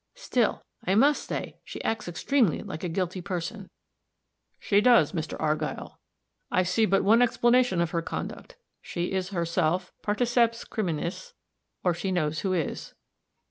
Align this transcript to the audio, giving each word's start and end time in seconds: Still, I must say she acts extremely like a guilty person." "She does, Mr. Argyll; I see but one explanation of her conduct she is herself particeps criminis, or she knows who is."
Still, 0.15 0.63
I 0.83 0.95
must 0.95 1.27
say 1.27 1.59
she 1.63 1.79
acts 1.83 2.07
extremely 2.07 2.63
like 2.63 2.83
a 2.83 2.89
guilty 2.89 3.21
person." 3.21 3.69
"She 4.59 4.81
does, 4.81 5.11
Mr. 5.11 5.37
Argyll; 5.39 5.99
I 6.49 6.63
see 6.63 6.87
but 6.87 7.03
one 7.03 7.21
explanation 7.21 7.79
of 7.81 7.91
her 7.91 8.01
conduct 8.01 8.55
she 8.81 9.11
is 9.11 9.29
herself 9.29 9.93
particeps 10.01 10.67
criminis, 10.67 11.33
or 11.83 11.93
she 11.93 12.11
knows 12.11 12.39
who 12.39 12.51
is." 12.51 12.95